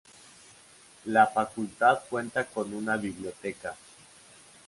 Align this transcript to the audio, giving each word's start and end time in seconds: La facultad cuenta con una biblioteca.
La 1.05 1.27
facultad 1.27 1.99
cuenta 2.09 2.43
con 2.47 2.73
una 2.73 2.97
biblioteca. 2.97 3.75